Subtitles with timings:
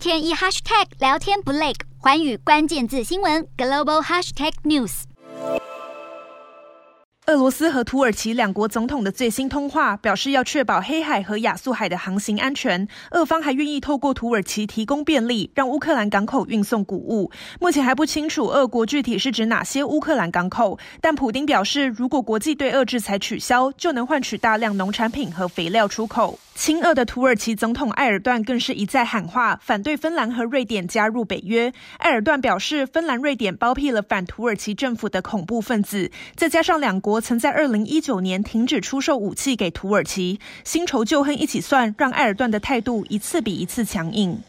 [0.00, 5.02] 天一 hashtag 聊天不累，环宇关键字新闻 global hashtag news。
[7.26, 12.88] 俄罗斯和土耳其两国总统的最新通话表示，要确保黑海和亚速海的航行安全。
[13.10, 17.30] 俄方还愿意透过土耳其提供便利，让乌克兰港口运送谷物。
[17.60, 26.38] 目前还不清楚俄国具体是指哪些乌克兰港口，但普丁表示，如果国际对俄制裁取消，就能换取大量农产品和肥料出口。
[26.60, 31.72] 亲俄的土耳其总统埃尔段更是一再喊话，反对芬兰和瑞典加入北约。
[32.00, 44.42] 埃尔段表示，芬兰、瑞典包庇了反土耳其政府的恐怖分子，再加上两国曾在二零一九年停止出售武器给土耳其，新仇旧恨一起算，让埃尔段的态度一次比一次强硬。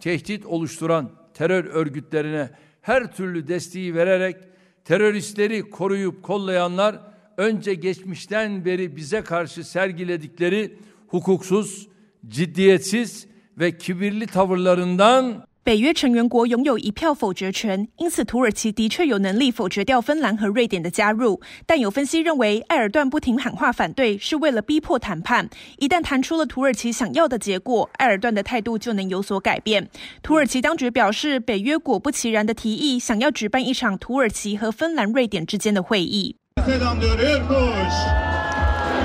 [0.00, 2.50] tehdit oluşturan terör örgütlerine
[2.82, 4.36] her türlü desteği vererek
[4.84, 7.00] teröristleri koruyup kollayanlar
[7.36, 10.78] önce geçmişten beri bize karşı sergiledikleri
[11.10, 11.88] hukuksuz,
[12.28, 13.26] ciddiyetsiz
[13.58, 21.42] ve kibirli tavırlarından 北约成员国拥有一票否决权，因此土耳其的确有能力否决掉芬兰和瑞典的加入。
[21.66, 25.50] 但有分析认为，埃尔段不停喊话反对，是为了逼迫谈判。
[25.76, 29.90] 一旦谈出了土耳其想要的结果，埃尔段的态度就能有所改变。
[30.22, 36.36] 土耳其当局表示，北约果不其然的提议，想要举办一场土耳其和芬兰、瑞典之间的会议。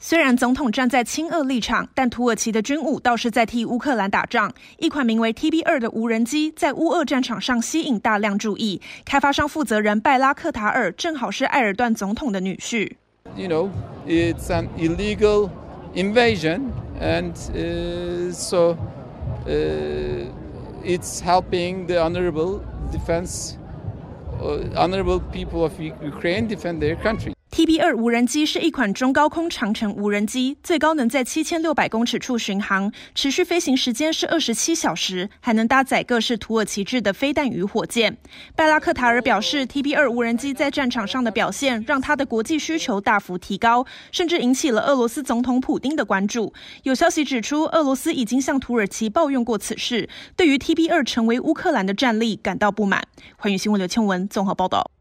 [0.00, 4.52] 虽然总统站在亲俄立场，但土耳其的军武倒是在替乌克兰打仗。
[4.78, 8.80] 一款名为 TB 二的无人机在乌俄战场上吸引大量注意。
[9.04, 12.92] 开发商负责人拜拉克塔尔正好是埃尔段总统的女婿。
[13.36, 13.70] You know,
[14.06, 15.50] it's an illegal
[15.94, 17.34] invasion, and
[18.32, 18.76] so
[20.84, 22.60] it's helping the honorable
[22.92, 23.56] defense,
[24.76, 27.32] honorable people of Ukraine defend their country.
[27.80, 38.16] 二无人机是一款中高空长程无人机，最高能在七千六百公尺处巡航，持续飞行时间是二十七小时，还能搭载各式土耳其制的飞弹与火箭。
[38.56, 46.52] 拜拉克塔尔表示，TB 二无人机在战场上的表现让他的国际需求大幅提高，甚至引起了俄罗斯总统普丁的关注。
[46.82, 53.06] 有消息指出，俄罗斯已经向土耳其抱怨过此事，对于 TB 二成为乌克兰的战力感到不满。
[53.36, 54.97] 寰宇新闻刘倩文综合报道。